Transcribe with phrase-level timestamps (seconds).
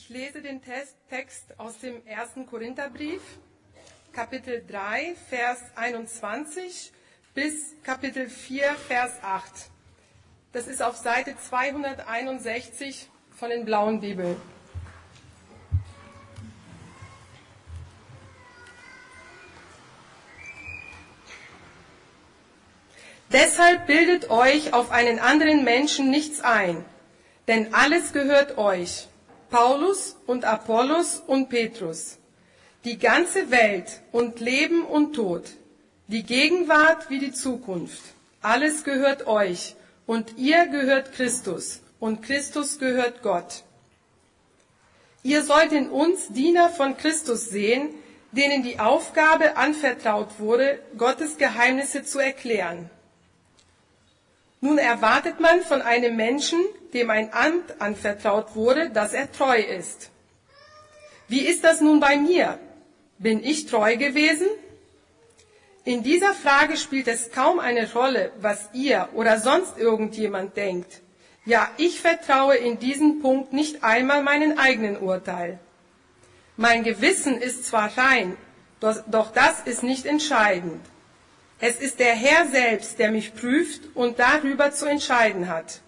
[0.00, 0.60] Ich lese den
[1.10, 3.20] Text aus dem ersten Korintherbrief,
[4.12, 6.92] Kapitel 3, Vers 21
[7.34, 9.50] bis Kapitel 4, Vers 8.
[10.52, 14.36] Das ist auf Seite 261 von den blauen Bibeln.
[23.32, 26.84] Deshalb bildet euch auf einen anderen Menschen nichts ein,
[27.48, 29.08] denn alles gehört euch,
[29.50, 32.18] Paulus und Apollos und Petrus,
[32.84, 35.44] die ganze Welt und Leben und Tod,
[36.06, 38.02] die Gegenwart wie die Zukunft,
[38.42, 39.74] alles gehört euch
[40.06, 43.64] und ihr gehört Christus und Christus gehört Gott.
[45.22, 47.94] Ihr sollt in uns Diener von Christus sehen,
[48.32, 52.90] denen die Aufgabe anvertraut wurde, Gottes Geheimnisse zu erklären.
[54.60, 56.58] Nun erwartet man von einem Menschen,
[56.92, 60.10] dem ein Amt anvertraut wurde, dass er treu ist.
[61.28, 62.58] Wie ist das nun bei mir?
[63.18, 64.48] Bin ich treu gewesen?
[65.84, 71.00] In dieser Frage spielt es kaum eine Rolle, was ihr oder sonst irgendjemand denkt.
[71.44, 75.58] Ja, ich vertraue in diesem Punkt nicht einmal meinen eigenen Urteil.
[76.56, 78.36] Mein Gewissen ist zwar rein,
[78.80, 80.84] doch das ist nicht entscheidend.
[81.60, 85.80] Es ist der Herr selbst, der mich prüft und darüber zu entscheiden hat.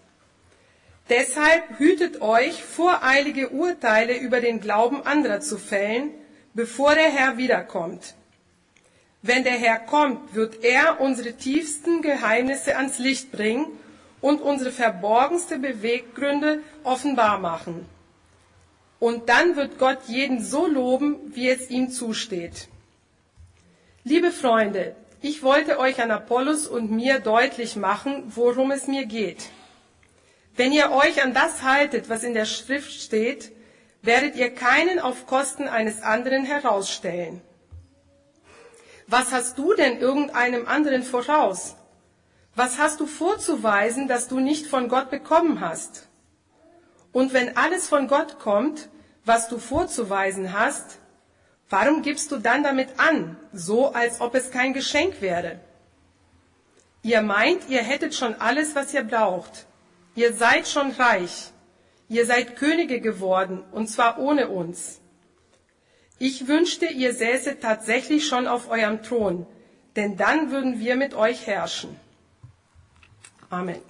[1.09, 6.11] Deshalb hütet euch, voreilige Urteile über den Glauben anderer zu fällen,
[6.53, 8.15] bevor der Herr wiederkommt.
[9.21, 13.67] Wenn der Herr kommt, wird er unsere tiefsten Geheimnisse ans Licht bringen
[14.19, 17.85] und unsere verborgenste Beweggründe offenbar machen.
[18.99, 22.67] Und dann wird Gott jeden so loben, wie es ihm zusteht.
[24.03, 29.49] Liebe Freunde, ich wollte euch an Apollos und mir deutlich machen, worum es mir geht.
[30.55, 33.51] Wenn ihr euch an das haltet, was in der Schrift steht,
[34.01, 37.41] werdet ihr keinen auf Kosten eines anderen herausstellen.
[39.07, 41.75] Was hast du denn irgendeinem anderen voraus?
[42.55, 46.07] Was hast du vorzuweisen, das du nicht von Gott bekommen hast?
[47.11, 48.89] Und wenn alles von Gott kommt,
[49.23, 50.97] was du vorzuweisen hast,
[51.71, 55.61] Warum gibst du dann damit an, so als ob es kein Geschenk wäre?
[57.01, 59.65] Ihr meint, ihr hättet schon alles, was ihr braucht.
[60.13, 61.51] Ihr seid schon reich.
[62.09, 64.99] Ihr seid Könige geworden, und zwar ohne uns.
[66.19, 69.47] Ich wünschte, ihr säßet tatsächlich schon auf eurem Thron,
[69.95, 71.95] denn dann würden wir mit euch herrschen.
[73.49, 73.81] Amen.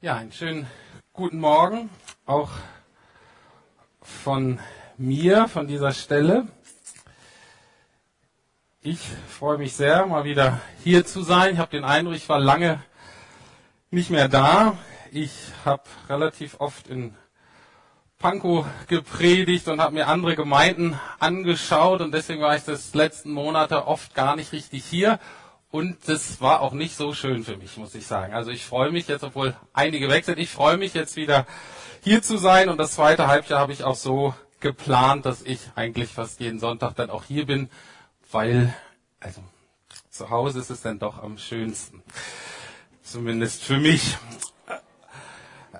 [0.00, 0.68] Ja, einen schönen
[1.12, 1.90] guten Morgen
[2.24, 2.50] auch
[4.00, 4.60] von
[4.96, 6.46] mir, von dieser Stelle.
[8.80, 11.54] Ich freue mich sehr, mal wieder hier zu sein.
[11.54, 12.80] Ich habe den Eindruck, ich war lange
[13.90, 14.78] nicht mehr da.
[15.10, 15.32] Ich
[15.64, 17.16] habe relativ oft in
[18.18, 23.88] Pankow gepredigt und habe mir andere Gemeinden angeschaut und deswegen war ich das letzten Monate
[23.88, 25.18] oft gar nicht richtig hier
[25.70, 28.32] und das war auch nicht so schön für mich, muss ich sagen.
[28.32, 31.46] Also ich freue mich jetzt, obwohl einige weg sind, ich freue mich jetzt wieder
[32.02, 32.70] hier zu sein.
[32.70, 36.94] Und das zweite Halbjahr habe ich auch so geplant, dass ich eigentlich fast jeden Sonntag
[36.94, 37.68] dann auch hier bin,
[38.32, 38.74] weil,
[39.20, 39.42] also
[40.10, 42.02] zu Hause ist es dann doch am schönsten.
[43.02, 44.16] Zumindest für mich.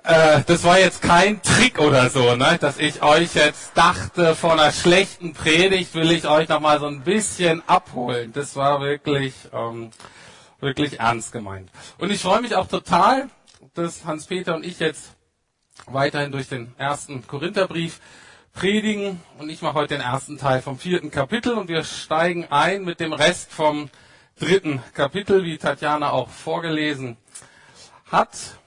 [0.09, 2.57] Äh, das war jetzt kein Trick oder so, ne?
[2.59, 6.87] dass ich euch jetzt dachte, vor einer schlechten Predigt will ich euch noch mal so
[6.87, 8.33] ein bisschen abholen.
[8.33, 9.91] Das war wirklich, ähm,
[10.59, 11.69] wirklich ernst gemeint.
[11.99, 13.29] Und ich freue mich auch total,
[13.75, 15.11] dass Hans-Peter und ich jetzt
[15.85, 17.99] weiterhin durch den ersten Korintherbrief
[18.53, 19.21] predigen.
[19.37, 22.99] Und ich mache heute den ersten Teil vom vierten Kapitel und wir steigen ein mit
[22.99, 23.91] dem Rest vom
[24.39, 27.15] dritten Kapitel, wie Tatjana auch vorgelesen
[28.11, 28.59] hat.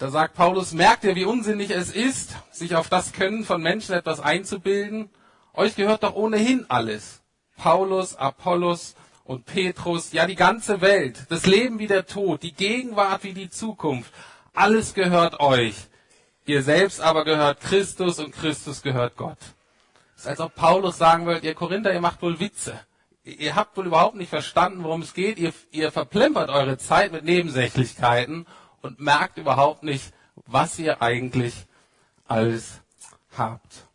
[0.00, 3.94] Da sagt Paulus, merkt ihr, wie unsinnig es ist, sich auf das Können von Menschen
[3.94, 5.10] etwas einzubilden?
[5.52, 7.20] Euch gehört doch ohnehin alles.
[7.58, 8.94] Paulus, Apollos
[9.24, 13.50] und Petrus, ja die ganze Welt, das Leben wie der Tod, die Gegenwart wie die
[13.50, 14.10] Zukunft,
[14.54, 15.74] alles gehört euch.
[16.46, 19.36] Ihr selbst aber gehört Christus und Christus gehört Gott.
[20.16, 22.80] Es ist als ob Paulus sagen würde, ihr Korinther, ihr macht wohl Witze.
[23.22, 25.38] Ihr habt wohl überhaupt nicht verstanden, worum es geht.
[25.38, 28.46] Ihr, ihr verplempert eure Zeit mit Nebensächlichkeiten
[28.82, 30.12] und merkt überhaupt nicht,
[30.46, 31.54] was ihr eigentlich
[32.26, 32.80] alles
[33.36, 33.86] habt.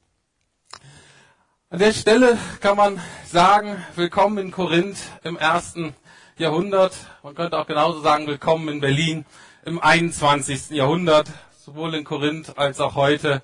[1.70, 5.96] An der Stelle kann man sagen, willkommen in Korinth im ersten
[6.38, 6.94] Jahrhundert.
[7.24, 9.26] Man könnte auch genauso sagen, willkommen in Berlin
[9.66, 10.70] im 21.
[10.72, 11.28] Jahrhundert.
[11.58, 13.42] Sowohl in Korinth als auch heute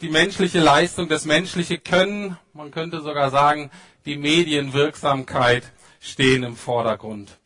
[0.00, 3.70] die menschliche Leistung, das menschliche Können, man könnte sogar sagen,
[4.06, 5.64] die Medienwirksamkeit
[6.00, 7.37] stehen im Vordergrund.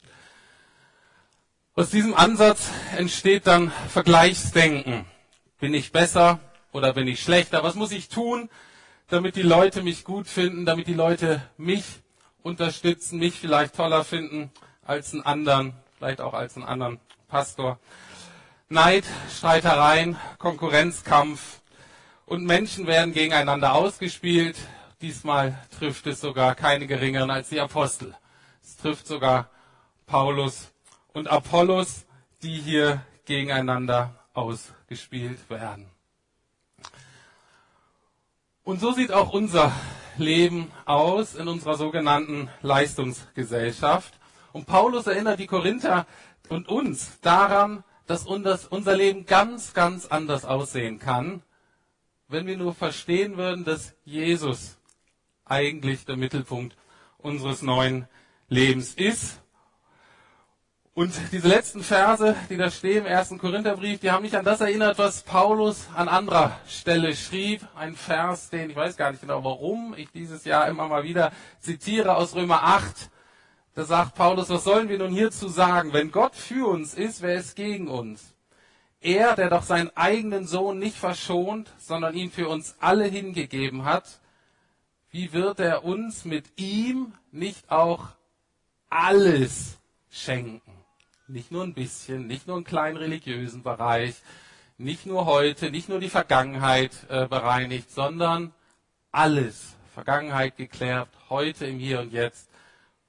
[1.74, 5.06] Aus diesem Ansatz entsteht dann Vergleichsdenken.
[5.58, 6.38] Bin ich besser
[6.70, 7.62] oder bin ich schlechter?
[7.62, 8.50] Was muss ich tun,
[9.08, 11.84] damit die Leute mich gut finden, damit die Leute mich
[12.42, 14.50] unterstützen, mich vielleicht toller finden
[14.84, 17.78] als einen anderen, vielleicht auch als einen anderen Pastor?
[18.68, 19.04] Neid,
[19.34, 21.62] Streitereien, Konkurrenzkampf
[22.26, 24.58] und Menschen werden gegeneinander ausgespielt.
[25.00, 28.14] Diesmal trifft es sogar keine geringeren als die Apostel.
[28.62, 29.48] Es trifft sogar
[30.04, 30.71] Paulus
[31.12, 32.06] und Apollos,
[32.42, 35.86] die hier gegeneinander ausgespielt werden.
[38.64, 39.72] Und so sieht auch unser
[40.18, 44.14] Leben aus in unserer sogenannten Leistungsgesellschaft.
[44.52, 46.06] Und Paulus erinnert die Korinther
[46.48, 51.42] und uns daran, dass unser Leben ganz, ganz anders aussehen kann,
[52.28, 54.78] wenn wir nur verstehen würden, dass Jesus
[55.44, 56.76] eigentlich der Mittelpunkt
[57.18, 58.06] unseres neuen
[58.48, 59.41] Lebens ist.
[60.94, 64.60] Und diese letzten Verse, die da stehen im ersten Korintherbrief, die haben mich an das
[64.60, 67.66] erinnert, was Paulus an anderer Stelle schrieb.
[67.74, 71.32] Ein Vers, den ich weiß gar nicht genau warum ich dieses Jahr immer mal wieder
[71.60, 73.08] zitiere aus Römer 8.
[73.74, 75.94] Da sagt Paulus, was sollen wir nun hierzu sagen?
[75.94, 78.34] Wenn Gott für uns ist, wer ist gegen uns?
[79.00, 84.20] Er, der doch seinen eigenen Sohn nicht verschont, sondern ihn für uns alle hingegeben hat,
[85.10, 88.08] wie wird er uns mit ihm nicht auch
[88.90, 89.78] alles
[90.10, 90.71] schenken?
[91.28, 94.16] Nicht nur ein bisschen, nicht nur einen kleinen religiösen Bereich,
[94.76, 98.52] nicht nur heute, nicht nur die Vergangenheit äh, bereinigt, sondern
[99.12, 99.76] alles.
[99.94, 102.50] Vergangenheit geklärt, heute im Hier und Jetzt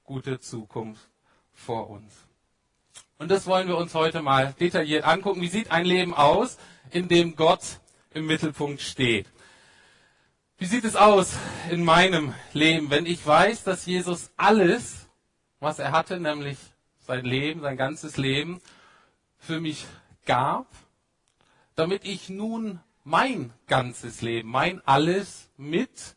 [0.04, 1.08] gute Zukunft
[1.52, 2.12] vor uns.
[3.18, 5.40] Und das wollen wir uns heute mal detailliert angucken.
[5.40, 6.58] Wie sieht ein Leben aus,
[6.90, 7.80] in dem Gott
[8.12, 9.26] im Mittelpunkt steht?
[10.58, 11.34] Wie sieht es aus
[11.70, 15.08] in meinem Leben, wenn ich weiß, dass Jesus alles,
[15.58, 16.58] was er hatte, nämlich
[17.06, 18.60] sein Leben, sein ganzes Leben,
[19.38, 19.86] für mich
[20.24, 20.66] gab,
[21.74, 26.16] damit ich nun mein ganzes Leben, mein alles mit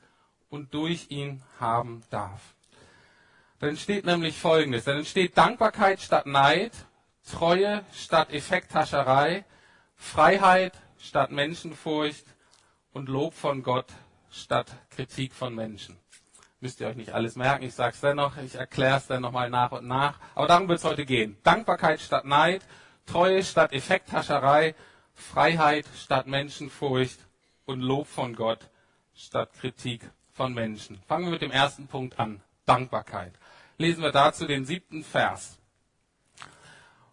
[0.50, 2.56] und durch ihn haben darf.
[3.60, 4.86] Dann entsteht nämlich Folgendes.
[4.86, 6.72] Dann entsteht Dankbarkeit statt Neid,
[7.30, 9.44] Treue statt Effekthascherei,
[9.96, 12.26] Freiheit statt Menschenfurcht
[12.94, 13.88] und Lob von Gott
[14.32, 15.98] statt Kritik von Menschen.
[16.60, 19.50] Müsst ihr euch nicht alles merken, ich sage es dennoch, ich erkläre es dann nochmal
[19.50, 20.20] nach und nach.
[20.34, 21.38] Aber darum wird es heute gehen.
[21.44, 22.66] Dankbarkeit statt Neid,
[23.06, 24.76] Treue statt Effekthascherei,
[25.14, 27.20] Freiheit statt Menschenfurcht
[27.66, 28.70] und Lob von Gott
[29.16, 31.00] statt Kritik von Menschen.
[31.08, 32.42] Fangen wir mit dem ersten Punkt an.
[32.66, 33.34] Dankbarkeit
[33.78, 35.58] lesen wir dazu den siebten Vers.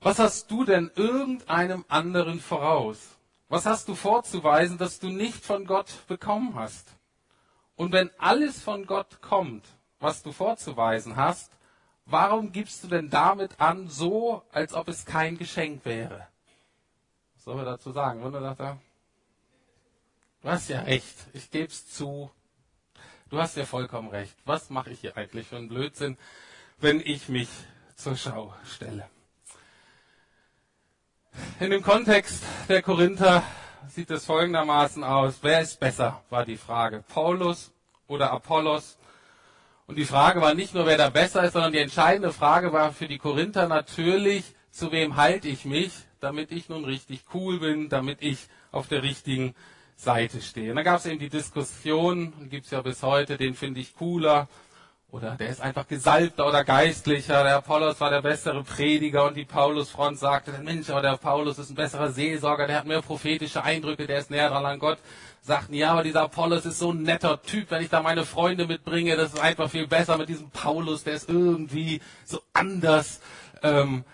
[0.01, 3.17] Was hast du denn irgendeinem anderen voraus?
[3.49, 6.89] Was hast du vorzuweisen, dass du nicht von Gott bekommen hast?
[7.77, 9.65] Und wenn alles von Gott kommt,
[10.01, 11.53] was du vorzuweisen hast,
[12.07, 16.27] warum gibst du denn damit an, so als ob es kein Geschenk wäre?
[17.35, 18.23] Was soll man dazu sagen?
[18.23, 18.79] Wunder sagt er,
[20.43, 22.31] du hast ja recht, ich gebe es zu.
[23.31, 24.37] Du hast ja vollkommen recht.
[24.45, 26.17] Was mache ich hier eigentlich für einen Blödsinn?
[26.79, 27.49] wenn ich mich
[27.97, 29.09] zur Schau stelle.
[31.61, 33.43] In dem Kontext der Korinther
[33.89, 35.39] sieht es folgendermaßen aus.
[35.43, 37.03] Wer ist besser, war die Frage.
[37.09, 37.73] Paulus
[38.07, 38.99] oder Apollos?
[39.87, 42.93] Und die Frage war nicht nur, wer da besser ist, sondern die entscheidende Frage war
[42.93, 47.89] für die Korinther natürlich, zu wem halte ich mich, damit ich nun richtig cool bin,
[47.89, 49.55] damit ich auf der richtigen
[49.97, 50.71] Seite stehe.
[50.71, 53.95] Und dann gab es eben die Diskussion, gibt es ja bis heute, den finde ich
[53.95, 54.49] cooler
[55.15, 57.45] oder der ist einfach gesalbter oder geistlicher.
[57.45, 61.71] Der Apollos war der bessere Prediger und die Paulusfront sagte, Mensch, aber der Paulus ist
[61.71, 64.99] ein besserer Seelsorger, der hat mehr prophetische Eindrücke, der ist näher dran an Gott.
[65.41, 68.67] Sagten, ja, aber dieser Apollos ist so ein netter Typ, wenn ich da meine Freunde
[68.67, 73.21] mitbringe, das ist einfach viel besser mit diesem Paulus, der ist irgendwie so anders.
[73.63, 74.05] Ähm,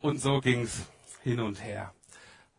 [0.00, 0.82] und so ging's
[1.24, 1.92] hin und her.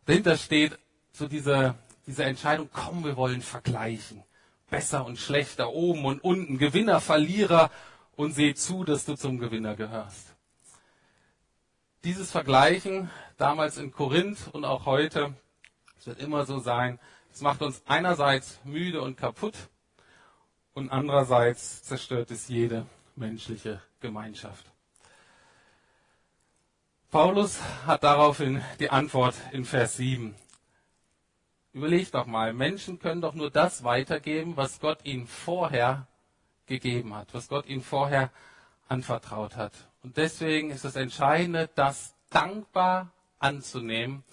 [0.04, 0.78] Dahinter steht
[1.12, 1.74] so diese,
[2.06, 4.24] diese Entscheidung, komm, wir wollen vergleichen
[4.70, 7.70] besser und schlechter, oben und unten, Gewinner, Verlierer
[8.16, 10.34] und seh zu, dass du zum Gewinner gehörst.
[12.04, 15.34] Dieses Vergleichen damals in Korinth und auch heute,
[15.98, 16.98] es wird immer so sein,
[17.32, 19.54] es macht uns einerseits müde und kaputt
[20.74, 24.64] und andererseits zerstört es jede menschliche Gemeinschaft.
[27.10, 30.34] Paulus hat daraufhin die Antwort in Vers 7.
[31.72, 36.06] Überleg doch mal, Menschen können doch nur das weitergeben, was Gott ihnen vorher
[36.66, 38.30] gegeben hat, was Gott ihnen vorher
[38.88, 39.72] anvertraut hat.
[40.02, 44.24] Und deswegen ist das Entscheidende, das dankbar anzunehmen,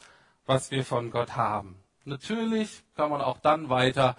[0.45, 1.75] was wir von Gott haben.
[2.05, 4.15] Natürlich kann man auch dann weiter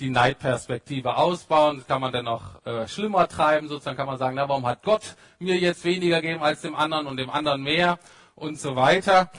[0.00, 1.78] die Neidperspektive ausbauen.
[1.78, 3.68] Das kann man dann noch äh, schlimmer treiben.
[3.68, 7.06] Sozusagen kann man sagen, na, warum hat Gott mir jetzt weniger gegeben als dem anderen
[7.06, 7.98] und dem anderen mehr
[8.34, 9.30] und so weiter.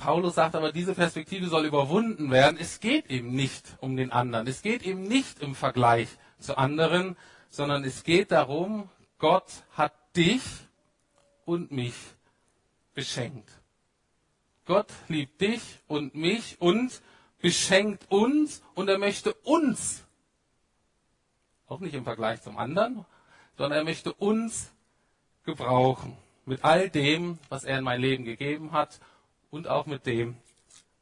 [0.00, 2.56] Paulus sagt aber, diese Perspektive soll überwunden werden.
[2.58, 4.46] Es geht eben nicht um den anderen.
[4.46, 7.18] Es geht eben nicht im Vergleich zu anderen,
[7.50, 8.88] sondern es geht darum,
[9.18, 10.42] Gott hat dich
[11.44, 11.94] und mich
[12.94, 13.50] beschenkt.
[14.64, 17.02] Gott liebt dich und mich und
[17.40, 20.04] beschenkt uns und er möchte uns,
[21.66, 23.04] auch nicht im Vergleich zum anderen,
[23.58, 24.72] sondern er möchte uns
[25.44, 26.16] gebrauchen
[26.46, 28.98] mit all dem, was er in mein Leben gegeben hat
[29.50, 30.36] und auch mit dem,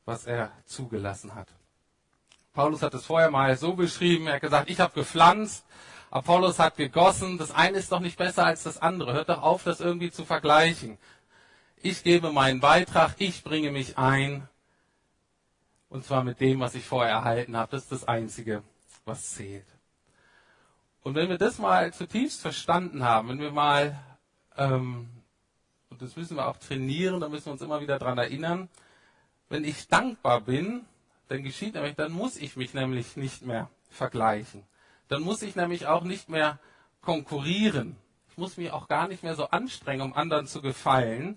[0.05, 1.49] was er zugelassen hat.
[2.53, 5.65] Paulus hat es vorher mal so beschrieben, er hat gesagt, ich habe gepflanzt,
[6.11, 9.13] Apollos hat gegossen, das eine ist doch nicht besser als das andere.
[9.13, 10.97] Hört doch auf, das irgendwie zu vergleichen.
[11.83, 14.49] Ich gebe meinen Beitrag, ich bringe mich ein,
[15.91, 17.71] und zwar mit dem, was ich vorher erhalten habe.
[17.71, 18.63] Das ist das Einzige,
[19.05, 19.67] was zählt.
[21.03, 23.99] Und wenn wir das mal zutiefst verstanden haben, wenn wir mal,
[24.57, 25.09] ähm,
[25.99, 28.69] und das müssen wir auch trainieren, da müssen wir uns immer wieder dran erinnern,
[29.49, 30.85] wenn ich dankbar bin,
[31.27, 34.63] dann geschieht nämlich, dann muss ich mich nämlich nicht mehr vergleichen.
[35.09, 36.61] Dann muss ich nämlich auch nicht mehr
[37.01, 37.97] konkurrieren.
[38.31, 41.37] Ich muss mich auch gar nicht mehr so anstrengen, um anderen zu gefallen.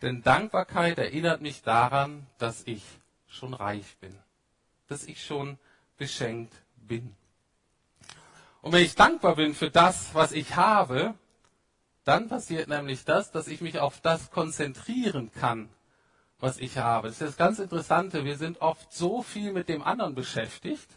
[0.00, 2.84] Denn Dankbarkeit erinnert mich daran, dass ich
[3.26, 4.16] schon reich bin,
[4.86, 5.58] dass ich schon
[5.96, 7.16] beschenkt bin.
[8.62, 11.14] Und wenn ich dankbar bin für das, was ich habe,
[12.08, 15.68] dann passiert nämlich das, dass ich mich auf das konzentrieren kann,
[16.40, 17.08] was ich habe.
[17.08, 18.24] Das ist das ganz Interessante.
[18.24, 20.88] Wir sind oft so viel mit dem anderen beschäftigt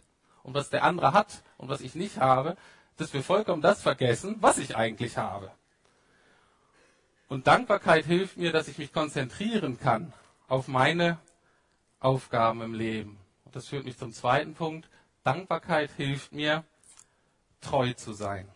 [0.41, 2.55] und was der andere hat und was ich nicht habe,
[2.95, 5.51] dass wir vollkommen das vergessen, was ich eigentlich habe.
[7.27, 10.13] Und Dankbarkeit hilft mir, dass ich mich konzentrieren kann
[10.47, 11.19] auf meine
[11.99, 13.17] Aufgaben im Leben.
[13.43, 14.89] Und das führt mich zum zweiten Punkt.
[15.25, 16.63] Dankbarkeit hilft mir,
[17.59, 18.47] treu zu sein.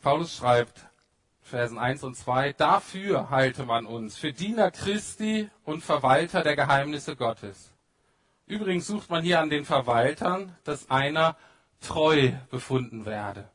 [0.00, 0.86] Paulus schreibt,
[1.42, 7.16] Versen 1 und 2, dafür halte man uns, für Diener Christi und Verwalter der Geheimnisse
[7.16, 7.72] Gottes.
[8.46, 11.36] Übrigens sucht man hier an den Verwaltern, dass einer
[11.80, 13.48] treu befunden werde.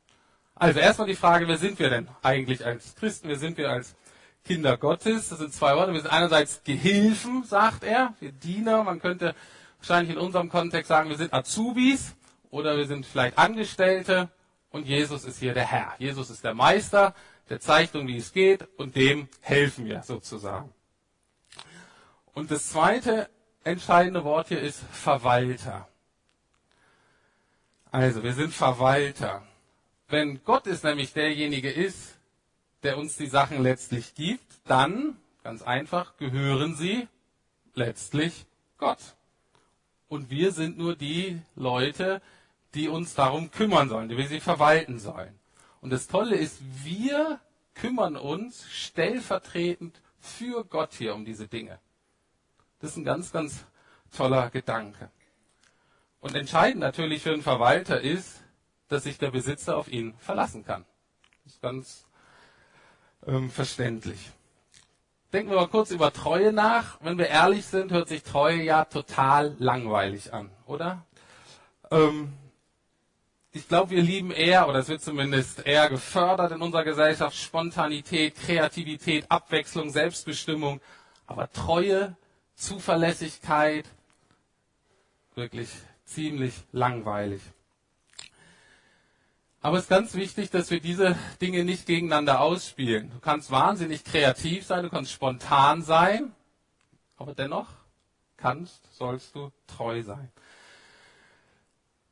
[0.55, 3.27] Also erstmal die Frage, wer sind wir denn eigentlich als Christen?
[3.27, 3.95] Wer sind wir als
[4.43, 5.29] Kinder Gottes.
[5.29, 5.93] Das sind zwei Worte.
[5.93, 8.83] Wir sind einerseits Gehilfen, sagt er, wir Diener.
[8.83, 9.35] Man könnte
[9.79, 12.15] wahrscheinlich in unserem Kontext sagen, wir sind Azubis
[12.49, 14.29] oder wir sind vielleicht Angestellte
[14.73, 15.93] und Jesus ist hier der Herr.
[15.99, 17.13] Jesus ist der Meister,
[17.47, 20.73] der zeigt uns, wie es geht und dem helfen wir sozusagen.
[22.33, 23.29] Und das zweite
[23.63, 25.87] entscheidende Wort hier ist Verwalter.
[27.91, 29.43] Also, wir sind Verwalter.
[30.07, 32.17] Wenn Gott ist nämlich derjenige ist,
[32.81, 37.07] der uns die Sachen letztlich gibt, dann, ganz einfach, gehören sie
[37.75, 38.47] letztlich
[38.79, 39.15] Gott.
[40.07, 42.23] Und wir sind nur die Leute,
[42.73, 45.39] die uns darum kümmern sollen, die wir sie verwalten sollen.
[45.81, 47.39] Und das Tolle ist, wir
[47.75, 51.79] kümmern uns stellvertretend für Gott hier um diese Dinge.
[52.79, 53.65] Das ist ein ganz, ganz
[54.15, 55.09] toller Gedanke.
[56.19, 58.41] Und entscheidend natürlich für einen Verwalter ist,
[58.87, 60.85] dass sich der Besitzer auf ihn verlassen kann.
[61.43, 62.07] Das ist ganz
[63.27, 64.31] ähm, verständlich.
[65.33, 66.99] Denken wir mal kurz über Treue nach.
[67.01, 71.05] Wenn wir ehrlich sind, hört sich Treue ja total langweilig an, oder?
[71.91, 72.33] Ähm,
[73.55, 78.35] ich glaube, wir lieben eher, oder es wird zumindest eher gefördert in unserer Gesellschaft, Spontanität,
[78.35, 80.81] Kreativität, Abwechslung, Selbstbestimmung.
[81.27, 82.17] Aber Treue,
[82.55, 83.85] Zuverlässigkeit,
[85.35, 85.69] wirklich
[86.03, 87.41] ziemlich langweilig.
[89.61, 93.11] Aber es ist ganz wichtig, dass wir diese Dinge nicht gegeneinander ausspielen.
[93.11, 96.33] Du kannst wahnsinnig kreativ sein, du kannst spontan sein,
[97.17, 97.67] aber dennoch
[98.35, 100.31] kannst, sollst du treu sein.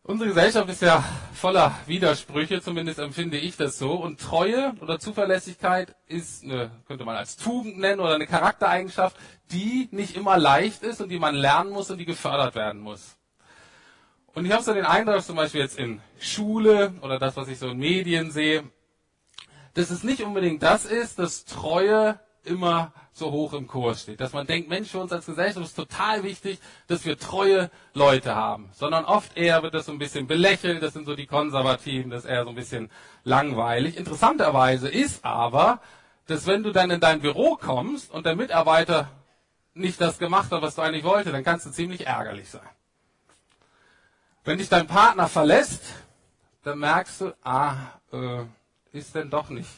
[0.03, 3.93] Unsere Gesellschaft ist ja voller Widersprüche, zumindest empfinde ich das so.
[3.93, 9.15] Und Treue oder Zuverlässigkeit ist eine, könnte man als Tugend nennen oder eine Charaktereigenschaft,
[9.51, 13.15] die nicht immer leicht ist und die man lernen muss und die gefördert werden muss.
[14.33, 17.59] Und ich habe so den Eindruck, zum Beispiel jetzt in Schule oder das, was ich
[17.59, 18.63] so in Medien sehe,
[19.75, 24.19] dass es nicht unbedingt das ist, dass Treue immer so hoch im Kurs steht.
[24.19, 28.35] Dass man denkt, Mensch, für uns als Gesellschaft ist total wichtig, dass wir treue Leute
[28.35, 28.69] haben.
[28.73, 32.25] Sondern oft eher wird das so ein bisschen belächelt, das sind so die Konservativen, das
[32.25, 32.89] ist eher so ein bisschen
[33.23, 33.97] langweilig.
[33.97, 35.81] Interessanterweise ist aber,
[36.27, 39.09] dass wenn du dann in dein Büro kommst und der Mitarbeiter
[39.73, 42.67] nicht das gemacht hat, was du eigentlich wollte, dann kannst du ziemlich ärgerlich sein.
[44.43, 45.83] Wenn dich dein Partner verlässt,
[46.63, 47.75] dann merkst du, ah,
[48.11, 48.43] äh,
[48.91, 49.69] ist denn doch nicht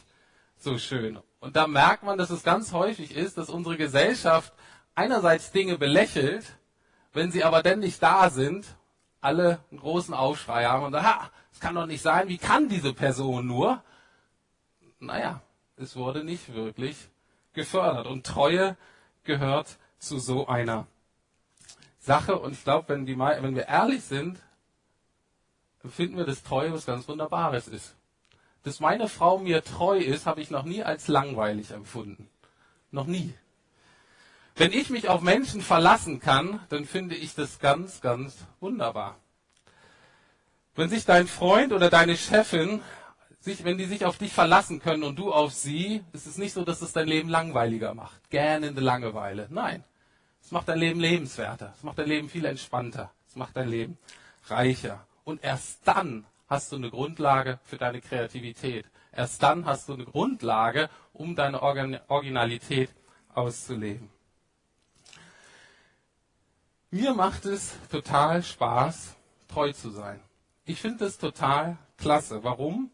[0.57, 1.19] so schön.
[1.43, 4.53] Und da merkt man, dass es ganz häufig ist, dass unsere Gesellschaft
[4.95, 6.45] einerseits Dinge belächelt,
[7.11, 8.65] wenn sie aber denn nicht da sind,
[9.19, 12.69] alle einen großen Aufschrei haben und sagen, ha, das kann doch nicht sein, wie kann
[12.69, 13.83] diese Person nur?
[14.99, 15.41] Naja,
[15.75, 17.09] es wurde nicht wirklich
[17.51, 18.07] gefördert.
[18.07, 18.77] Und Treue
[19.25, 20.87] gehört zu so einer
[21.99, 22.39] Sache.
[22.39, 24.39] Und ich glaube, wenn, wenn wir ehrlich sind,
[25.89, 27.97] finden wir, dass Treue was ganz Wunderbares ist.
[28.63, 32.29] Dass meine Frau mir treu ist, habe ich noch nie als langweilig empfunden.
[32.91, 33.33] Noch nie.
[34.55, 39.17] Wenn ich mich auf Menschen verlassen kann, dann finde ich das ganz, ganz wunderbar.
[40.75, 42.81] Wenn sich dein Freund oder deine Chefin,
[43.39, 46.53] sich, wenn die sich auf dich verlassen können und du auf sie, ist es nicht
[46.53, 48.29] so, dass es dein Leben langweiliger macht.
[48.29, 49.47] Gähnende Langeweile.
[49.49, 49.83] Nein.
[50.41, 51.73] Es macht dein Leben lebenswerter.
[51.75, 53.11] Es macht dein Leben viel entspannter.
[53.27, 53.97] Es macht dein Leben
[54.47, 55.05] reicher.
[55.23, 58.85] Und erst dann hast du eine Grundlage für deine Kreativität.
[59.11, 62.91] Erst dann hast du eine Grundlage, um deine Originalität
[63.33, 64.09] auszuleben.
[66.91, 69.15] Mir macht es total Spaß,
[69.47, 70.19] treu zu sein.
[70.65, 72.43] Ich finde es total klasse.
[72.43, 72.91] Warum?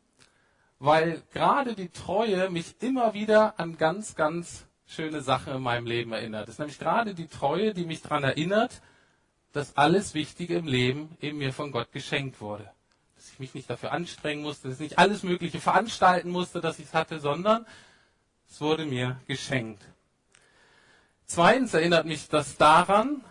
[0.79, 6.13] Weil gerade die Treue mich immer wieder an ganz, ganz schöne Sachen in meinem Leben
[6.13, 6.47] erinnert.
[6.47, 8.81] Es ist nämlich gerade die Treue, die mich daran erinnert,
[9.51, 12.71] dass alles Wichtige im Leben eben mir von Gott geschenkt wurde.
[13.19, 16.79] Dass ich mich nicht dafür anstrengen musste, dass ich nicht alles Mögliche veranstalten musste, dass
[16.79, 17.65] ich es hatte, sondern
[18.49, 19.83] es wurde mir geschenkt.
[21.25, 23.21] Zweitens erinnert mich das daran,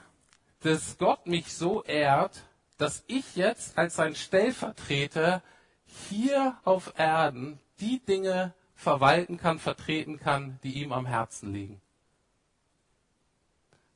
[0.61, 2.45] dass Gott mich so ehrt,
[2.77, 5.43] dass ich jetzt als sein Stellvertreter
[5.87, 11.81] hier auf Erden die Dinge verwalten kann, vertreten kann, die ihm am Herzen liegen.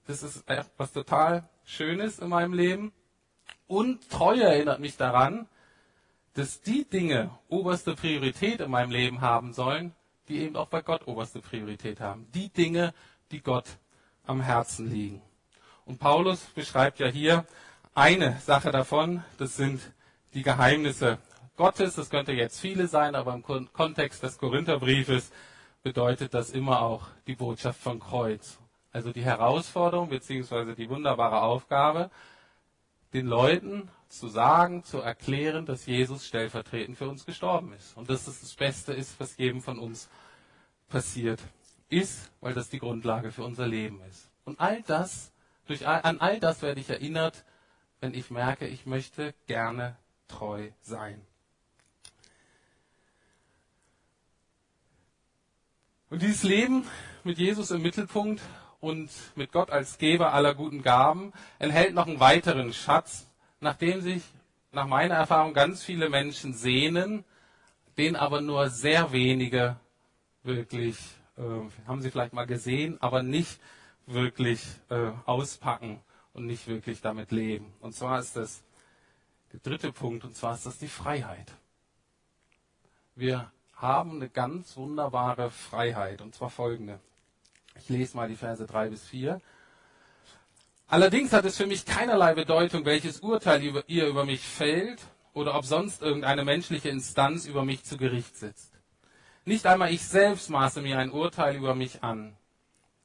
[0.07, 2.95] Das ist etwas total Schönes in meinem Leben.
[3.67, 5.47] Und Treue erinnert mich daran,
[6.35, 9.93] dass die Dinge oberste Priorität in meinem Leben haben sollen,
[10.29, 12.27] die eben auch bei Gott oberste Priorität haben.
[12.35, 12.95] Die Dinge,
[13.31, 13.67] die Gott
[14.27, 15.21] am Herzen liegen.
[15.85, 17.45] Und Paulus beschreibt ja hier
[17.95, 19.81] eine Sache davon, das sind
[20.33, 21.19] die Geheimnisse
[21.57, 21.97] Gottes.
[21.97, 25.31] Das könnte jetzt viele sein, aber im Kontext des Korintherbriefes
[25.83, 28.59] bedeutet das immer auch die Botschaft von Kreuz.
[28.93, 32.11] Also die Herausforderung beziehungsweise die wunderbare Aufgabe,
[33.13, 37.97] den Leuten zu sagen, zu erklären, dass Jesus stellvertretend für uns gestorben ist.
[37.97, 40.09] Und dass das das Beste ist, was jedem von uns
[40.89, 41.41] passiert
[41.89, 44.31] ist, weil das die Grundlage für unser Leben ist.
[44.45, 45.33] Und all das
[45.67, 47.45] durch, an all das werde ich erinnert,
[48.01, 49.97] wenn ich merke, ich möchte gerne
[50.27, 51.25] treu sein.
[56.11, 56.85] Und dieses Leben
[57.25, 58.43] mit Jesus im Mittelpunkt
[58.83, 63.29] und mit Gott als Geber aller guten Gaben enthält noch einen weiteren Schatz,
[63.61, 64.25] nach dem sich
[64.73, 67.25] nach meiner Erfahrung ganz viele Menschen sehnen,
[67.97, 69.77] den aber nur sehr wenige
[70.43, 70.99] wirklich,
[71.39, 71.43] äh,
[71.87, 73.61] haben sie vielleicht mal gesehen, aber nicht
[74.07, 76.01] wirklich äh, auspacken
[76.33, 77.73] und nicht wirklich damit leben.
[77.81, 78.65] Und zwar ist das
[79.53, 81.53] der dritte Punkt, und zwar ist das die Freiheit.
[83.15, 86.99] Wir haben eine ganz wunderbare Freiheit, und zwar folgende.
[87.81, 89.41] Ich lese mal die Verse 3 bis 4.
[90.89, 95.01] Allerdings hat es für mich keinerlei Bedeutung, welches Urteil ihr über mich fällt
[95.33, 98.73] oder ob sonst irgendeine menschliche Instanz über mich zu Gericht sitzt.
[99.45, 102.37] Nicht einmal ich selbst maße mir ein Urteil über mich an.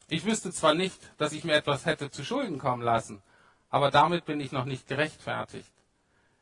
[0.10, 3.21] Ich wüsste zwar nicht, dass ich mir etwas hätte zu Schulden kommen lassen,
[3.69, 5.71] aber damit bin ich noch nicht gerechtfertigt.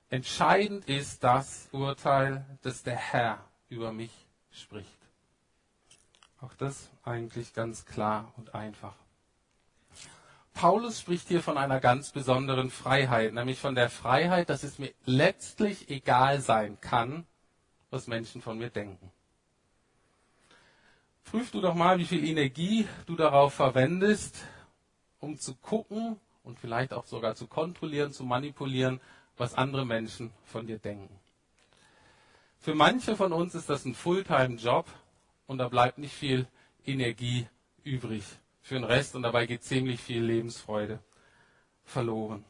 [0.09, 4.11] Entscheidend ist das Urteil, das der Herr über mich
[4.51, 4.94] spricht.
[6.45, 8.93] Auch das eigentlich ganz klar und einfach.
[10.53, 14.93] Paulus spricht hier von einer ganz besonderen Freiheit, nämlich von der Freiheit, dass es mir
[15.05, 17.25] letztlich egal sein kann,
[17.89, 19.12] was Menschen von mir denken.
[21.23, 24.43] Prüf du doch mal, wie viel Energie du darauf verwendest,
[25.19, 29.01] um zu gucken und vielleicht auch sogar zu kontrollieren, zu manipulieren,
[29.36, 31.19] was andere Menschen von dir denken.
[32.60, 34.86] Für manche von uns ist das ein Fulltime-Job
[35.47, 36.47] und da bleibt nicht viel
[36.86, 37.47] Energie
[37.84, 38.23] übrig
[38.62, 40.99] für den Rest und dabei geht ziemlich viel Lebensfreude
[41.84, 42.43] verloren.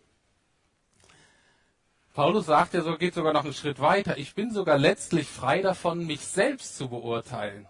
[2.13, 4.17] Paulus sagt ja so, geht sogar noch einen Schritt weiter.
[4.17, 7.67] Ich bin sogar letztlich frei davon, mich selbst zu beurteilen.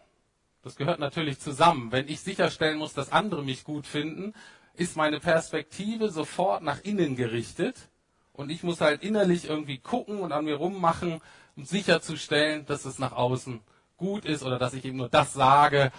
[0.61, 1.91] Das gehört natürlich zusammen.
[1.91, 4.33] Wenn ich sicherstellen muss, dass andere mich gut finden,
[4.75, 7.89] ist meine Perspektive sofort nach innen gerichtet.
[8.33, 11.21] Und ich muss halt innerlich irgendwie gucken und an mir rummachen,
[11.55, 13.61] um sicherzustellen, dass es nach außen
[13.97, 15.91] gut ist oder dass ich eben nur das sage,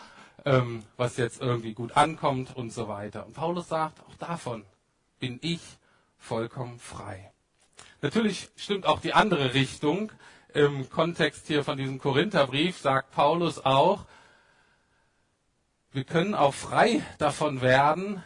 [0.45, 3.27] ähm, was jetzt irgendwie gut ankommt und so weiter.
[3.27, 4.65] Und Paulus sagt, auch davon
[5.19, 5.61] bin ich
[6.19, 7.33] vollkommen frei.
[8.03, 10.13] Natürlich stimmt auch die andere Richtung.
[10.53, 14.07] Im Kontext hier von diesem Korintherbrief sagt Paulus auch,
[15.93, 18.23] wir können auch frei davon werden,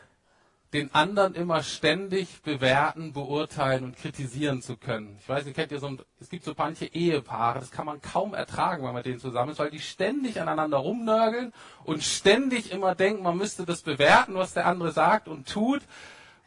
[0.73, 5.17] den anderen immer ständig bewerten, beurteilen und kritisieren zu können.
[5.21, 8.35] Ich weiß nicht, kennt ihr so, es gibt so manche Ehepaare, das kann man kaum
[8.35, 11.53] ertragen, wenn man denen zusammen ist, weil die ständig aneinander rumnörgeln
[11.85, 15.83] und ständig immer denken, man müsste das bewerten, was der andere sagt und tut.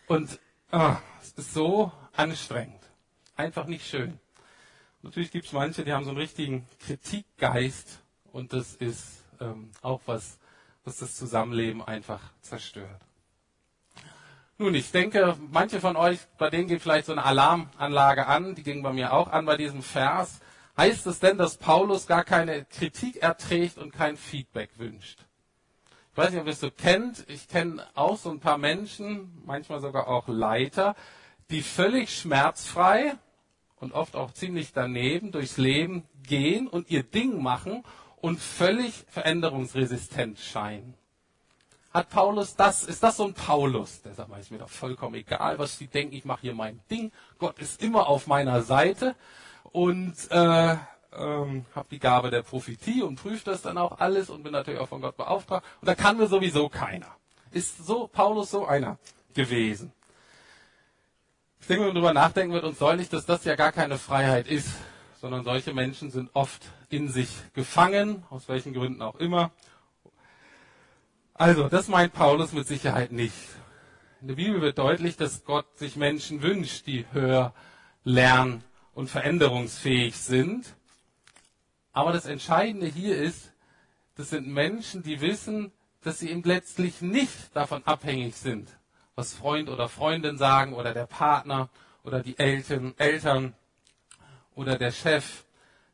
[0.08, 0.40] Und
[0.72, 2.82] oh, es ist so anstrengend.
[3.36, 4.20] Einfach nicht schön.
[5.02, 8.00] Natürlich gibt es manche, die haben so einen richtigen Kritikgeist
[8.32, 10.40] und das ist ähm, auch was,
[10.86, 13.02] was das Zusammenleben einfach zerstört.
[14.60, 18.62] Nun, ich denke, manche von euch, bei denen geht vielleicht so eine Alarmanlage an, die
[18.62, 20.42] ging bei mir auch an bei diesem Vers.
[20.78, 25.26] Heißt es denn, dass Paulus gar keine Kritik erträgt und kein Feedback wünscht?
[26.12, 27.26] Ich weiß nicht, ob ihr es so kennt.
[27.30, 30.96] Ich kenne auch so ein paar Menschen, manchmal sogar auch Leiter,
[31.50, 33.16] die völlig schmerzfrei
[33.78, 37.84] und oft auch ziemlich daneben durchs Leben gehen und ihr Ding machen
[38.22, 40.94] und völlig veränderungsresistent scheinen
[41.94, 44.02] hat Paulus das, ist das so ein Paulus?
[44.02, 47.12] Der sagt, ist mir doch vollkommen egal, was sie denken, ich mache hier mein Ding.
[47.38, 49.16] Gott ist immer auf meiner Seite
[49.72, 50.76] und äh,
[51.16, 54.80] ähm, habe die Gabe der Prophetie und prüfe das dann auch alles und bin natürlich
[54.80, 55.66] auch von Gott beauftragt.
[55.82, 57.16] Und da kann mir sowieso keiner.
[57.52, 58.98] Ist so Paulus so einer
[59.36, 59.92] gewesen?
[61.62, 64.48] Ich denke, wenn man darüber nachdenken wird, uns deutlich, dass das ja gar keine Freiheit
[64.48, 64.70] ist,
[65.22, 69.52] sondern solche Menschen sind oft in sich gefangen, aus welchen Gründen auch immer,
[71.36, 73.36] also, das meint Paulus mit Sicherheit nicht.
[74.22, 77.54] In der Bibel wird deutlich, dass Gott sich Menschen wünscht, die hör-,
[78.04, 80.76] lern- und veränderungsfähig sind.
[81.92, 83.52] Aber das Entscheidende hier ist,
[84.16, 88.70] das sind Menschen, die wissen, dass sie eben letztlich nicht davon abhängig sind,
[89.16, 91.70] was Freund oder Freundin sagen oder der Partner
[92.04, 93.56] oder die Eltern, Eltern
[94.54, 95.46] oder der Chef,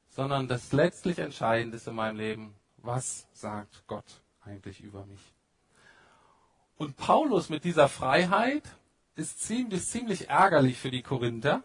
[0.10, 5.22] sondern das letztlich Entscheidende ist in meinem Leben, was sagt Gott eigentlich über mich?
[6.78, 8.64] Und Paulus mit dieser Freiheit
[9.16, 11.64] ist ziemlich, ziemlich ärgerlich für die Korinther,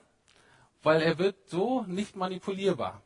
[0.82, 3.02] weil er wird so nicht manipulierbar.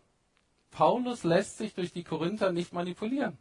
[0.70, 3.38] Paulus lässt sich durch die Korinther nicht manipulieren.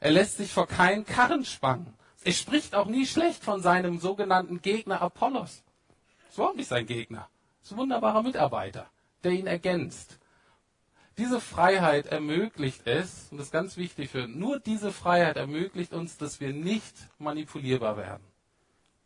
[0.00, 1.94] Er lässt sich vor keinen Karren spannen.
[2.24, 5.62] Er spricht auch nie schlecht von seinem sogenannten Gegner Apollos.
[6.18, 7.28] Das ist überhaupt nicht sein Gegner.
[7.60, 8.86] Das ist ein wunderbarer Mitarbeiter,
[9.22, 10.18] der ihn ergänzt.
[11.18, 16.18] Diese Freiheit ermöglicht es, und das ist ganz wichtig für, nur diese Freiheit ermöglicht uns,
[16.18, 18.24] dass wir nicht manipulierbar werden.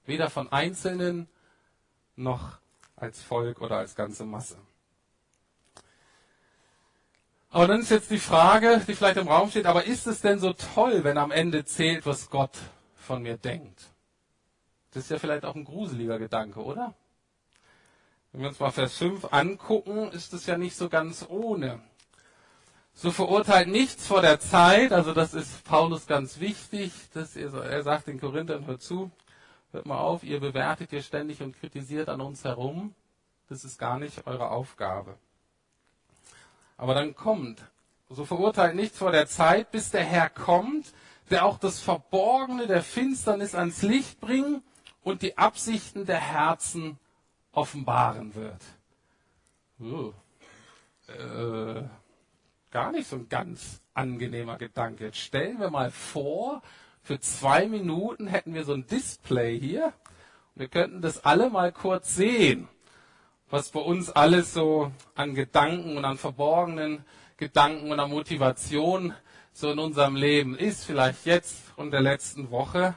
[0.07, 1.29] Weder von Einzelnen
[2.17, 2.59] noch
[2.97, 4.57] als Volk oder als ganze Masse.
[7.51, 10.39] Aber dann ist jetzt die Frage, die vielleicht im Raum steht, aber ist es denn
[10.39, 12.59] so toll, wenn am Ende zählt, was Gott
[12.97, 13.91] von mir denkt?
[14.93, 16.95] Das ist ja vielleicht auch ein gruseliger Gedanke, oder?
[18.33, 21.81] Wenn wir uns mal Vers 5 angucken, ist es ja nicht so ganz ohne.
[23.03, 27.83] So verurteilt nichts vor der Zeit, also das ist Paulus ganz wichtig, dass er, er
[27.83, 29.11] sagt den Korinthern, hört zu,
[29.73, 32.95] hört mal auf, ihr bewertet hier ständig und kritisiert an uns herum,
[33.49, 35.17] das ist gar nicht eure Aufgabe.
[36.77, 37.65] Aber dann kommt,
[38.11, 40.93] so verurteilt nichts vor der Zeit, bis der Herr kommt,
[41.31, 44.63] der auch das Verborgene der Finsternis ans Licht bringt
[45.03, 46.99] und die Absichten der Herzen
[47.53, 48.61] offenbaren wird.
[49.81, 50.13] Uh,
[51.07, 51.83] äh,
[52.71, 55.07] gar nicht so ein ganz angenehmer Gedanke.
[55.07, 56.63] Jetzt stellen wir mal vor,
[57.03, 59.93] für zwei Minuten hätten wir so ein Display hier.
[60.55, 62.69] Wir könnten das alle mal kurz sehen,
[63.49, 67.05] was bei uns alles so an Gedanken und an verborgenen
[67.37, 69.15] Gedanken und an Motivation
[69.53, 72.97] so in unserem Leben ist, vielleicht jetzt und der letzten Woche.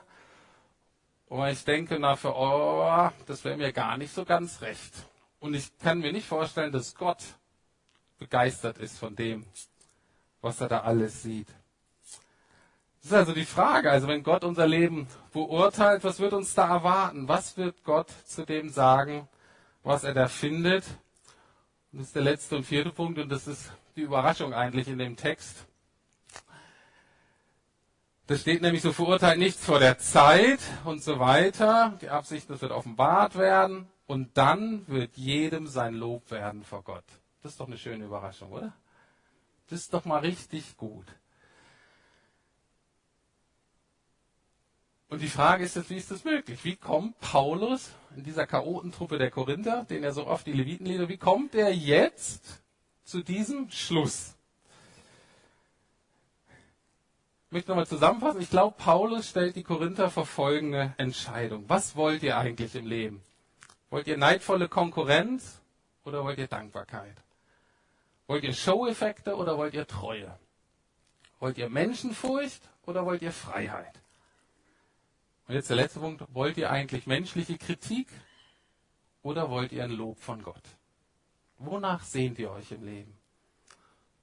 [1.28, 4.94] Und ich denke, na, für oh, das wäre mir gar nicht so ganz recht.
[5.40, 7.24] Und ich kann mir nicht vorstellen, dass Gott
[8.24, 9.46] begeistert ist von dem,
[10.42, 11.50] was er da alles sieht.
[13.02, 16.70] Das ist also die Frage, also wenn Gott unser Leben beurteilt, was wird uns da
[16.70, 17.28] erwarten?
[17.28, 19.28] Was wird Gott zu dem sagen,
[19.84, 20.86] was er da findet?
[21.92, 25.00] Und das ist der letzte und vierte Punkt und das ist die Überraschung eigentlich in
[25.00, 25.66] dem Text.
[28.28, 31.98] Das steht nämlich so, verurteilt nichts vor der Zeit und so weiter.
[32.02, 37.04] Die Absicht, das wird offenbart werden und dann wird jedem sein Lob werden vor Gott.
[37.44, 38.74] Das ist doch eine schöne Überraschung, oder?
[39.70, 41.06] Das ist doch mal richtig gut.
[45.10, 46.64] Und die Frage ist jetzt, wie ist das möglich?
[46.64, 51.18] Wie kommt Paulus in dieser Chaotentruppe der Korinther, den er so oft die Levitenlieder, wie
[51.18, 52.64] kommt er jetzt
[53.04, 54.36] zu diesem Schluss?
[57.48, 58.42] Ich möchte nochmal zusammenfassen.
[58.42, 61.66] Ich glaube, Paulus stellt die Korinther vor folgende Entscheidung.
[61.68, 63.22] Was wollt ihr eigentlich im Leben?
[63.92, 65.62] Wollt ihr neidvolle Konkurrenz
[66.06, 67.16] oder wollt ihr Dankbarkeit?
[68.34, 70.36] Wollt ihr Show-Effekte oder wollt ihr Treue?
[71.40, 74.02] Wollt ihr Menschenfurcht oder wollt ihr Freiheit?
[75.48, 76.24] Und jetzt der letzte Punkt.
[76.34, 78.08] Wollt ihr eigentlich menschliche Kritik
[79.22, 80.64] oder wollt ihr ein Lob von Gott?
[81.60, 83.16] Wonach sehnt ihr euch im Leben?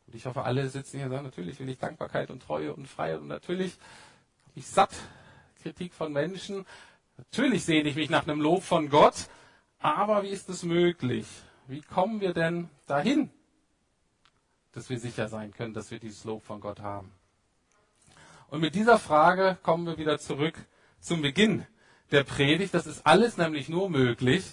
[0.09, 2.89] Und ich hoffe, alle sitzen hier und sagen, natürlich will ich Dankbarkeit und Treue und
[2.89, 4.91] Freiheit und natürlich habe ich satt
[5.63, 6.67] Kritik von Menschen.
[7.17, 9.29] Natürlich sehne ich mich nach einem Lob von Gott,
[9.79, 11.29] aber wie ist es möglich?
[11.69, 13.31] Wie kommen wir denn dahin,
[14.73, 17.13] dass wir sicher sein können, dass wir dieses Lob von Gott haben?
[18.49, 20.55] Und mit dieser Frage kommen wir wieder zurück
[21.01, 21.67] zum Beginn
[22.11, 22.75] der Predigt.
[22.75, 24.45] Das ist alles nämlich nur möglich,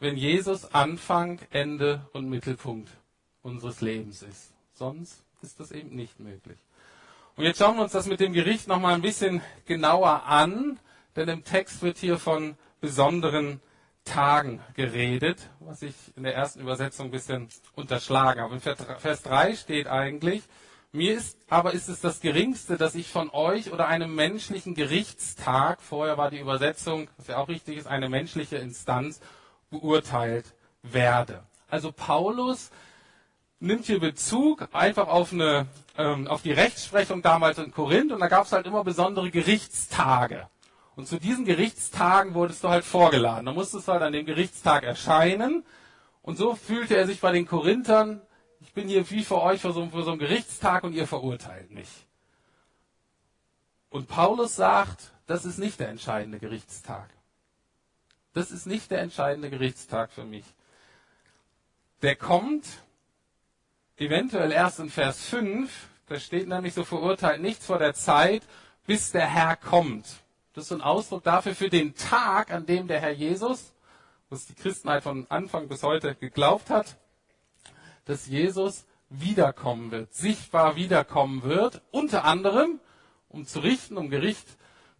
[0.00, 2.90] wenn Jesus Anfang, Ende und Mittelpunkt
[3.42, 4.52] unseres Lebens ist.
[4.74, 6.58] Sonst ist das eben nicht möglich.
[7.36, 10.78] Und jetzt schauen wir uns das mit dem Gericht nochmal ein bisschen genauer an,
[11.14, 13.60] denn im Text wird hier von besonderen
[14.06, 18.54] Tagen geredet, was ich in der ersten Übersetzung ein bisschen unterschlagen habe.
[18.54, 20.42] In Vers 3 steht eigentlich,
[20.92, 25.82] mir ist, aber ist es das Geringste, dass ich von euch oder einem menschlichen Gerichtstag,
[25.82, 29.20] vorher war die Übersetzung, was ja auch richtig ist, eine menschliche Instanz,
[29.68, 30.46] beurteilt
[30.82, 31.42] werde.
[31.68, 32.70] Also Paulus
[33.58, 35.66] nimmt hier Bezug einfach auf, eine,
[35.98, 40.48] ähm, auf die Rechtsprechung damals in Korinth und da gab es halt immer besondere Gerichtstage.
[40.96, 43.46] Und zu diesen Gerichtstagen wurdest du halt vorgeladen.
[43.46, 45.64] Da musstest du halt an dem Gerichtstag erscheinen.
[46.22, 48.22] Und so fühlte er sich bei den Korinthern,
[48.60, 51.70] ich bin hier wie für euch für so, für so einen Gerichtstag und ihr verurteilt
[51.70, 51.88] mich.
[53.90, 57.10] Und Paulus sagt, das ist nicht der entscheidende Gerichtstag.
[58.32, 60.44] Das ist nicht der entscheidende Gerichtstag für mich.
[62.02, 62.66] Der kommt
[63.96, 65.70] eventuell erst in Vers 5.
[66.06, 68.42] Da steht nämlich so verurteilt nichts vor der Zeit,
[68.86, 70.06] bis der Herr kommt.
[70.56, 73.74] Das ist ein Ausdruck dafür für den Tag, an dem der Herr Jesus,
[74.30, 76.96] was die Christenheit von Anfang bis heute geglaubt hat,
[78.06, 82.80] dass Jesus wiederkommen wird, sichtbar wiederkommen wird, unter anderem,
[83.28, 84.48] um zu richten, um Gericht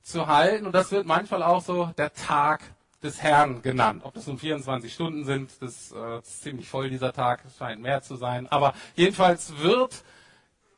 [0.02, 0.66] zu halten.
[0.66, 2.60] Und das wird manchmal auch so der Tag
[3.02, 4.02] des Herrn genannt.
[4.04, 7.80] Ob das nun 24 Stunden sind, das äh, ist ziemlich voll dieser Tag, es scheint
[7.80, 8.46] mehr zu sein.
[8.48, 10.04] Aber jedenfalls wird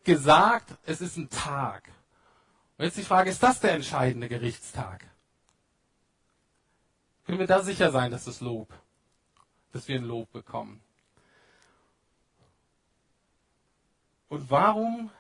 [0.05, 1.91] gesagt, es ist ein Tag.
[2.79, 5.05] Und jetzt die Frage, ist das der entscheidende Gerichtstag?
[7.27, 8.73] Können wir da sicher sein, dass das Lob,
[9.73, 10.81] dass wir ein Lob bekommen?
[14.29, 15.11] Und warum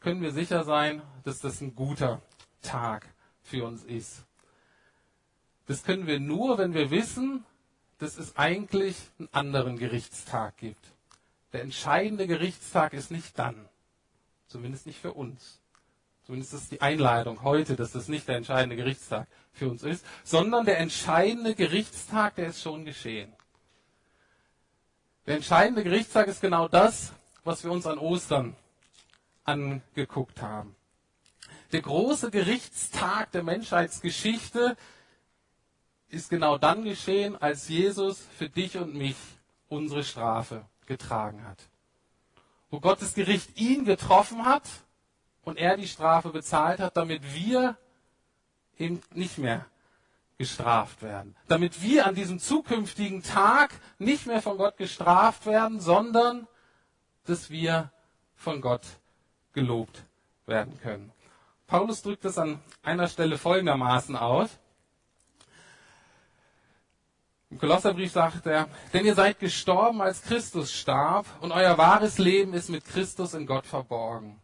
[0.00, 2.20] können wir sicher sein, dass das ein guter
[2.60, 3.06] Tag
[3.42, 4.24] für uns ist?
[5.66, 7.46] Das können wir nur, wenn wir wissen,
[7.98, 10.84] dass es eigentlich einen anderen Gerichtstag gibt.
[11.52, 13.68] Der entscheidende Gerichtstag ist nicht dann.
[14.48, 15.59] Zumindest nicht für uns.
[16.30, 20.64] Zumindest ist die Einladung heute, dass das nicht der entscheidende Gerichtstag für uns ist, sondern
[20.64, 23.32] der entscheidende Gerichtstag, der ist schon geschehen.
[25.26, 27.12] Der entscheidende Gerichtstag ist genau das,
[27.42, 28.54] was wir uns an Ostern
[29.42, 30.76] angeguckt haben.
[31.72, 34.76] Der große Gerichtstag der Menschheitsgeschichte
[36.10, 39.16] ist genau dann geschehen, als Jesus für dich und mich
[39.68, 41.58] unsere Strafe getragen hat.
[42.70, 44.62] Wo Gottes Gericht ihn getroffen hat
[45.42, 47.76] und er die Strafe bezahlt hat, damit wir
[48.78, 49.66] eben nicht mehr
[50.38, 51.36] gestraft werden.
[51.48, 56.46] Damit wir an diesem zukünftigen Tag nicht mehr von Gott gestraft werden, sondern
[57.24, 57.90] dass wir
[58.36, 58.86] von Gott
[59.52, 60.02] gelobt
[60.46, 61.12] werden können.
[61.66, 64.48] Paulus drückt es an einer Stelle folgendermaßen aus.
[67.50, 72.54] Im Kolosserbrief sagt er, denn ihr seid gestorben, als Christus starb, und euer wahres Leben
[72.54, 74.40] ist mit Christus in Gott verborgen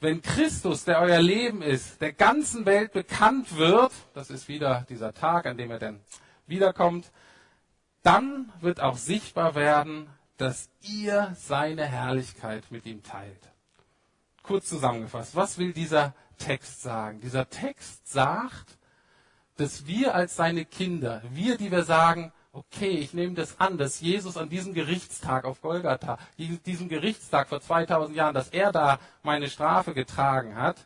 [0.00, 5.12] wenn Christus, der euer Leben ist, der ganzen Welt bekannt wird, das ist wieder dieser
[5.12, 6.00] Tag, an dem er dann
[6.46, 7.12] wiederkommt,
[8.02, 10.08] dann wird auch sichtbar werden,
[10.38, 13.50] dass ihr seine Herrlichkeit mit ihm teilt.
[14.42, 17.20] Kurz zusammengefasst, was will dieser Text sagen?
[17.20, 18.78] Dieser Text sagt,
[19.58, 24.00] dass wir als seine Kinder, wir, die wir sagen, okay, ich nehme das an, dass
[24.00, 29.48] Jesus an diesem Gerichtstag auf Golgatha, diesem Gerichtstag vor 2000 Jahren, dass er da meine
[29.48, 30.76] Strafe getragen hat.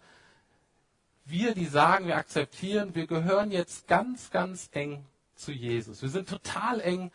[1.24, 6.02] Wir, die sagen, wir akzeptieren, wir gehören jetzt ganz, ganz eng zu Jesus.
[6.02, 7.10] Wir sind total eng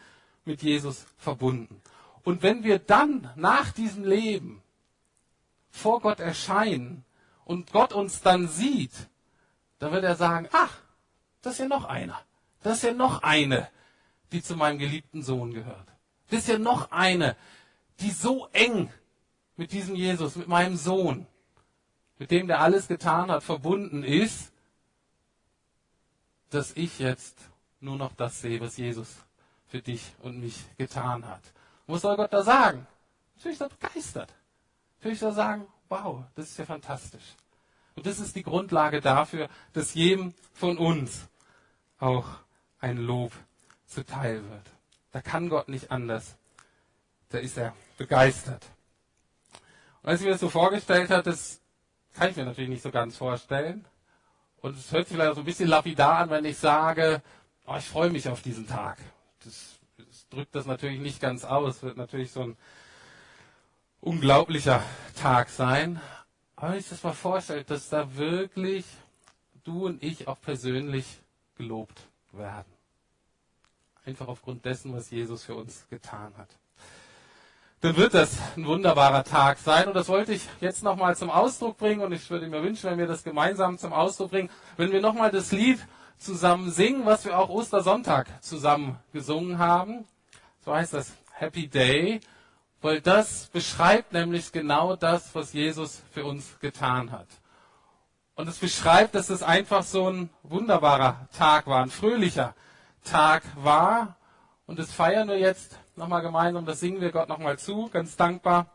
[0.46, 1.82] mit Jesus verbunden.
[2.24, 4.64] Und wenn wir dann nach diesem Leben
[5.70, 7.06] vor Gott erscheinen
[7.46, 8.94] und Gott uns dann sieht,
[9.78, 10.76] dann wird er sagen, ach,
[11.44, 12.20] das ist ja noch einer.
[12.64, 13.70] Das ist ja noch eine
[14.32, 15.88] die zu meinem geliebten Sohn gehört.
[16.30, 17.36] Das ist ja noch eine,
[18.00, 18.92] die so eng
[19.58, 21.28] mit diesem Jesus, mit meinem Sohn,
[22.18, 24.52] mit dem der alles getan hat, verbunden ist,
[26.50, 27.38] dass ich jetzt
[27.80, 29.16] nur noch das sehe, was Jesus
[29.68, 31.42] für dich und mich getan hat.
[31.86, 32.88] Und was soll Gott da sagen?
[33.36, 34.34] Natürlich ist er begeistert.
[34.98, 37.36] Natürlich soll er sagen, wow, das ist ja fantastisch.
[37.96, 41.28] Und das ist die Grundlage dafür, dass jedem von uns
[42.00, 42.28] auch
[42.80, 43.32] ein Lob
[43.90, 44.72] zuteil wird.
[45.12, 46.38] Da kann Gott nicht anders.
[47.30, 48.66] Da ist er begeistert.
[50.02, 51.60] Und als ich mir das so vorgestellt habe, das
[52.14, 53.86] kann ich mir natürlich nicht so ganz vorstellen.
[54.62, 57.22] Und es hört sich vielleicht so ein bisschen lapidar an, wenn ich sage,
[57.66, 58.98] oh, ich freue mich auf diesen Tag.
[59.44, 61.82] Das, das drückt das natürlich nicht ganz aus.
[61.84, 62.58] Wird natürlich so ein
[64.02, 64.84] unglaublicher
[65.16, 66.02] Tag sein.
[66.56, 68.86] Aber wenn ich das mal vorstelle, dass da wirklich
[69.64, 71.06] du und ich auch persönlich
[71.56, 72.79] gelobt werden.
[74.10, 76.50] Einfach aufgrund dessen, was Jesus für uns getan hat.
[77.82, 79.88] Dann wird das ein wunderbarer Tag sein.
[79.88, 82.02] Und das wollte ich jetzt nochmal zum Ausdruck bringen.
[82.02, 85.30] Und ich würde mir wünschen, wenn wir das gemeinsam zum Ausdruck bringen, wenn wir nochmal
[85.30, 85.78] das Lied
[86.18, 90.06] zusammen singen, was wir auch Ostersonntag zusammen gesungen haben.
[90.66, 92.20] So heißt das Happy Day.
[92.82, 97.28] Weil das beschreibt nämlich genau das, was Jesus für uns getan hat.
[98.34, 102.56] Und es beschreibt, dass es einfach so ein wunderbarer Tag war, ein fröhlicher
[103.04, 104.18] Tag war.
[104.66, 108.68] Und das feiern wir jetzt nochmal gemeinsam, das singen wir Gott nochmal zu, ganz dankbar,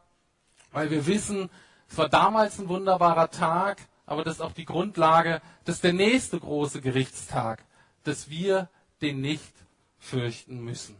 [0.72, 1.50] weil wir wissen,
[1.88, 6.38] es war damals ein wunderbarer Tag, aber das ist auch die Grundlage, dass der nächste
[6.38, 7.64] große Gerichtstag,
[8.02, 8.68] dass wir
[9.00, 9.54] den nicht
[9.98, 10.96] fürchten müssen.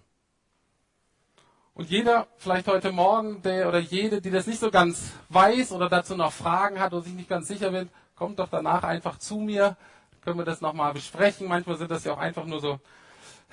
[1.74, 5.88] Und jeder, vielleicht heute Morgen, der oder jede, die das nicht so ganz weiß oder
[5.88, 9.38] dazu noch Fragen hat oder sich nicht ganz sicher wird, kommt doch danach einfach zu
[9.38, 9.76] mir.
[10.22, 11.48] Können wir das nochmal besprechen.
[11.48, 12.78] Manchmal sind das ja auch einfach nur so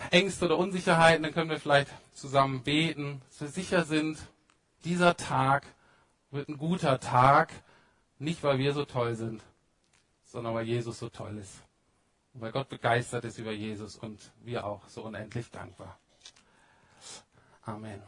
[0.09, 1.23] Ängste oder Unsicherheiten.
[1.23, 4.17] Dann können wir vielleicht zusammen beten, dass wir sicher sind,
[4.83, 5.65] dieser Tag
[6.31, 7.51] wird ein guter Tag.
[8.19, 9.41] Nicht, weil wir so toll sind,
[10.23, 11.61] sondern weil Jesus so toll ist.
[12.33, 15.97] Und weil Gott begeistert ist über Jesus und wir auch so unendlich dankbar.
[17.63, 18.01] Amen.